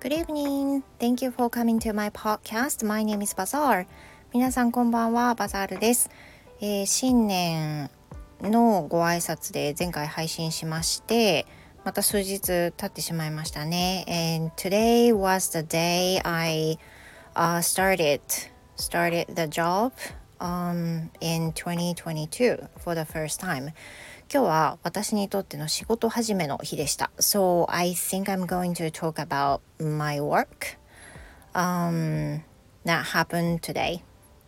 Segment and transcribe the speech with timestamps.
[0.00, 0.82] Good evening.
[0.98, 2.82] Thank you for coming to my podcast.
[2.82, 3.84] My name is Bazaar.
[4.32, 6.08] 皆さんこんばんは、バザールです。
[6.62, 7.90] えー、新年
[8.40, 11.44] のご挨拶で前回配信しまして、
[11.84, 14.06] また数日経ってしまいましたね。
[14.08, 16.78] And today was the day I、
[17.34, 18.22] uh, started
[18.78, 19.92] started the job
[20.40, 23.72] um, in 2022 for the first time.
[24.32, 27.10] 今日は私にとっての仕事始めの日でした。
[27.18, 30.78] So I think I'm going to talk about my work
[31.52, 32.40] um,
[32.84, 34.02] that happened today.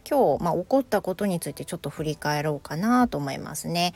[0.08, 3.92] 今日、まあ、起こったことについてちょっと振り返ろうかなと思いますね。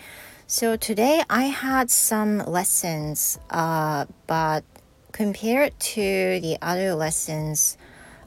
[0.48, 4.64] So today I had some lessons, uh, but
[5.12, 7.78] compared to the other lessons,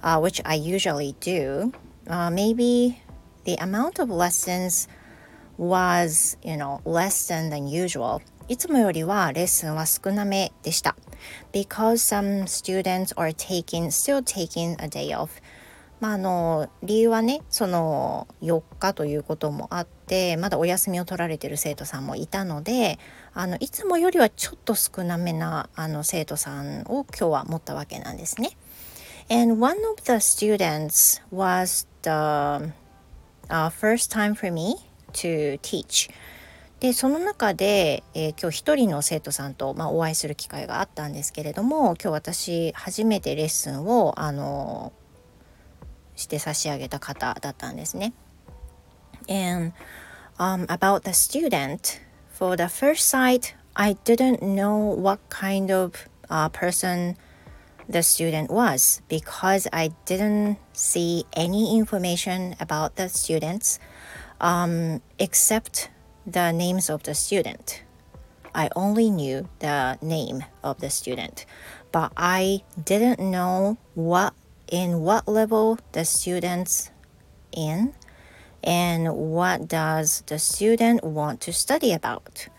[0.01, 1.73] uh, which I usually do,
[2.07, 3.01] uh, maybe
[3.43, 4.87] the amount of lessons
[5.59, 8.21] was, you know, less than than usual.
[8.47, 10.95] いつもよりはレッスンは少なめでした。
[11.51, 15.29] Because some students are taking, still taking a day off.
[15.99, 22.97] まあ、あの理由はねその4日ということもあってまだお休みを取られてる生徒さんもいたので
[23.33, 28.51] あのいつもよりはちょっと少なめなあの生徒さんを今日は持ったわけなんですね。
[29.29, 32.71] And one of the students was the、
[33.49, 36.09] uh, first time for me to teach
[36.79, 44.93] でその中で、えー、今日一人の生徒さんと、まあ、お会いする機会があったんですけれども今日私初めてレッスンをあの
[46.15, 48.13] して差し上げた方だったんですね。
[49.27, 49.73] And
[50.37, 56.49] um, about the student, for the first sight, I didn't know what kind of uh,
[56.49, 57.15] person
[57.87, 63.79] the student was because I didn't see any information about the students
[64.40, 65.90] um, except
[66.26, 67.82] the names of the student.
[68.54, 71.44] I only knew the name of the student,
[71.90, 74.34] but I didn't know what
[74.68, 76.90] in what level the students
[77.52, 77.94] in
[78.62, 82.50] and what does the student want to study about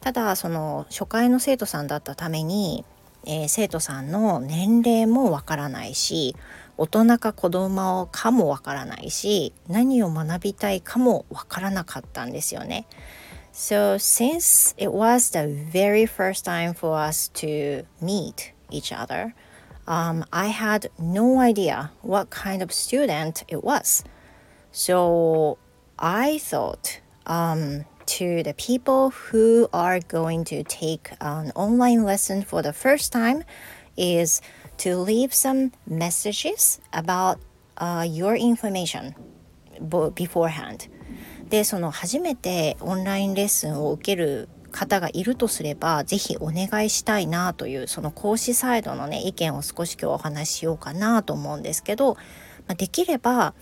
[0.00, 2.84] ただその初回の生徒さんだったために、
[3.26, 6.36] えー、生徒さんの年齢もわからないし
[6.77, 12.85] 大人か子供かもわからないし何を学びたいかもわからなかったんですよね。
[13.53, 19.33] So since it was the very first time for us to meet each other,
[19.87, 24.03] um, I had no idea what kind of student it was.
[24.73, 25.57] So
[25.97, 32.61] I thought um, to the people who are going to take an online lesson for
[32.61, 33.45] the first time
[33.97, 34.41] is
[34.77, 37.37] to leave some messages about
[37.77, 39.13] uh, your information
[39.79, 40.89] beforehand
[41.49, 52.21] でその初めてオンラインレッスンを受ける方がいるとすれば是非お願いしたいなというその講師サイドのね意見を少し今日お話ししようかなと思うんですけど、ま
[52.69, 53.53] あ、できれば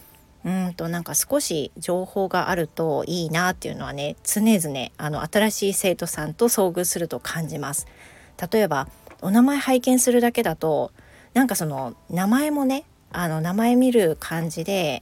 [0.44, 7.88] うんとなんか少し情報があるといいなっていうのはね常々あの新しい生徒さんと遭遇すると感じます。
[8.51, 8.88] 例えば
[9.23, 10.91] お名前拝見するだけだと
[11.34, 15.01] なんかその名前もねあの名前見る感じで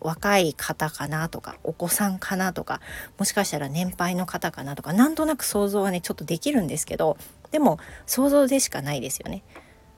[0.00, 2.80] 若い方かなとかお子さんかなとか
[3.18, 7.16] もしかしたら年配の方かなとかなんとなく想像はねちょっとできるんですけど
[7.50, 9.42] でも想像でしかないですよね。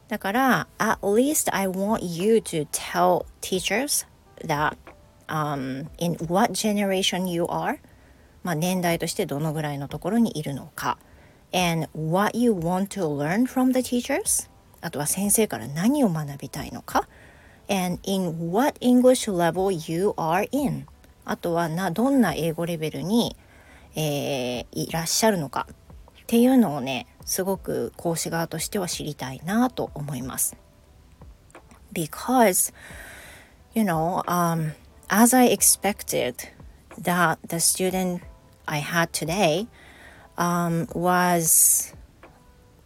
[0.08, 4.06] だから at least I want you to tell teachers
[4.46, 4.76] that、
[5.26, 7.78] um, in what generation you are
[8.42, 10.96] まあ年代としてどのぐらいのところにいるのか
[11.52, 14.48] and what you want to learn from the teachers
[14.80, 17.08] あとは先生から何を学びたいのか
[17.68, 20.86] and in what English level you are in
[21.24, 23.36] あとはなどんな英語レベルに、
[23.94, 25.74] えー、いらっしゃるのかっ
[26.26, 30.56] ていうのをねすごく講師側としては知りたいなと思います。
[31.92, 32.72] Because
[33.74, 34.72] you know um,
[35.08, 36.34] as I expected
[37.00, 38.22] that the student
[38.66, 39.66] I had today
[40.38, 41.92] um, was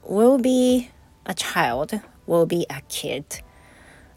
[0.02, 0.90] will be
[1.26, 3.24] a child, will be a kid,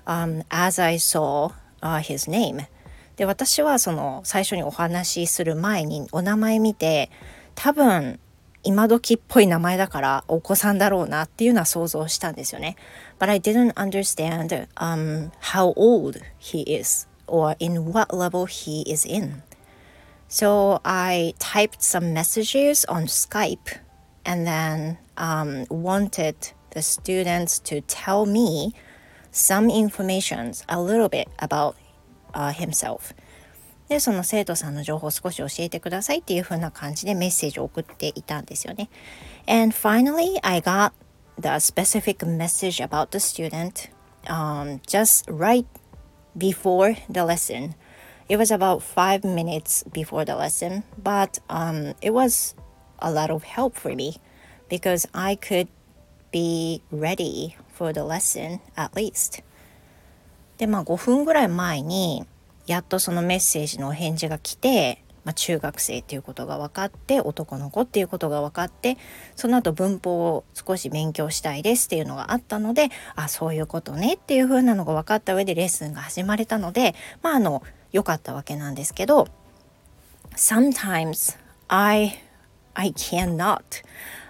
[0.07, 1.51] um, as I saw、
[1.83, 2.65] uh, his name.
[3.17, 7.09] で、私はその最初にお話しする前にお名前見て、
[7.53, 8.19] 多分
[8.63, 12.75] 今時っぽい名前だからお子さんだろうなっていうのは想像したんですよね。
[13.19, 19.43] But I didn't understand、um, how old he is or in what level he is in.
[20.34, 23.78] So I typed some messages on Skype
[24.24, 26.36] and then um, wanted
[26.70, 28.72] the students to tell me
[29.32, 33.14] some information a little bit about、uh, himself.
[33.88, 38.88] で、その生徒さんの情報を少し教えてくださいっていう風な感じでメッセージを送っていたんですよね。
[39.48, 40.92] And finally, I got
[41.36, 43.90] the specific message about the student
[44.28, 45.66] um, just right
[46.38, 47.74] before the lesson.
[48.27, 52.55] It was about five minutes before the lesson, but um, it was
[52.99, 54.17] a lot of help for me
[54.67, 55.67] because I could
[56.31, 59.43] be ready for the lesson at least.
[60.57, 62.25] で、まあ5分ぐらい前に
[62.65, 68.97] やっとそのメッセージのお返事が来て、まあ、中学生っていうことが分かって男の子っていうことが分かって
[69.35, 76.93] その後文法を少し勉強したいですっていうのがあったのであそういうことねっていう風なのが分かった上でレッスンが始まれたので
[77.23, 77.63] まああの
[77.95, 79.29] 良かったわけなんですけど
[80.35, 81.37] Sometimes
[81.69, 82.19] I
[82.73, 83.63] I cannot、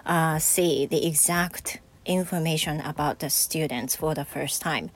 [0.04, 4.90] uh, see the exact information about the students for the first time.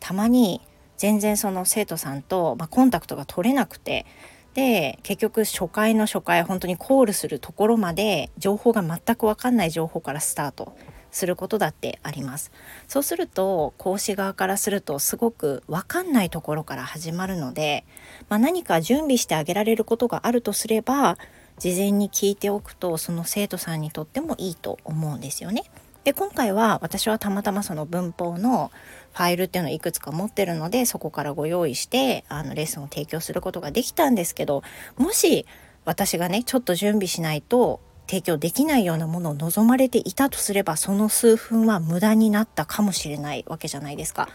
[0.00, 0.60] たまに
[0.96, 4.06] 全然その生徒さんと、まあ、コンタクトが取れなくて
[4.54, 10.76] で結局初回の初回本当にコールするところまで情報が全く分かんない情報からスタート。
[11.10, 12.52] することだってあります
[12.88, 17.84] そうすると講師側からするとすごく分かんないところから始まるので、
[18.28, 21.18] まあ、何か準備してあげられることがあるとすれば
[21.58, 25.64] 事前に聞いておくとその生徒さんにとってもいいと思うんですよね。
[26.04, 28.70] で今回は私はたまたまその文法の
[29.12, 34.62] ファイルっていうのをいくつか持ってるのでそこからご用意してあのレッスンを提供することができたんですけど
[34.96, 35.46] もし
[35.84, 44.28] 私がねちょっと準備しないと提供できないようなものを望まれていたとすればその数分は無駄になったかもしれないわけじゃないですか。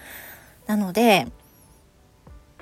[0.67, 1.27] なので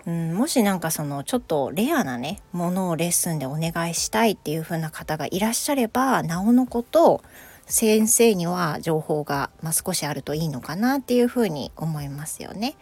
[0.06, 7.21] うん、もしなんかそのちょっとレアなねものをレッスンでお願いしたいっていう風な方がいらっしゃればなおのこと
[7.65, 12.75] 先生には情報が、まあ、少しあるといいのかなっていうふうに思いますよね。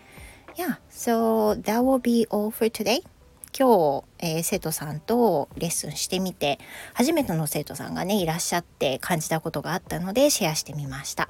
[0.55, 3.03] Yeah, so that will be all for today.
[3.57, 6.59] 今日、えー、生徒さんとレッスンしてみて
[6.93, 11.27] 初めての生徒さんがねいらっしゃって感じたことがあったのでシェアしてみました。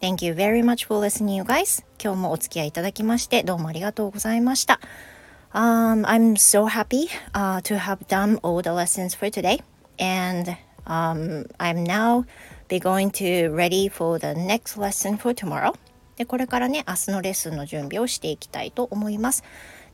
[0.00, 1.84] Thank you very much for listening, you guys.
[2.02, 4.80] 今日もお付き合いいただきましてどうもありがとうございました。
[5.52, 9.62] Um, I'm so happy、uh, to have done all the lessons for today
[10.00, 12.24] and um, I'm now
[12.66, 15.72] be going to ready for the next lesson for tomorrow.
[16.16, 19.42] で、これからね、明日のレッスンの準備をしていきたいと思います。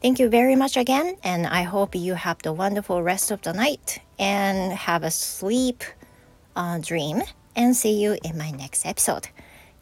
[0.02, 3.54] Thank you very much again, and I hope you have the wonderful rest of the
[3.54, 7.24] night and have a sleep、uh, dream
[7.56, 9.30] and see you in my next episode.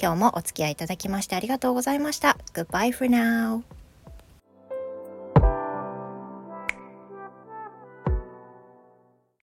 [0.01, 2.37] 今日もお付き合いいただきましてありがとうございました。
[2.53, 3.63] Goodbye for now.